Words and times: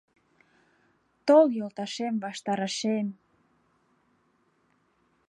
Тол, 1.27 1.45
йолташем, 1.57 2.13
ваштарешем 2.23 3.07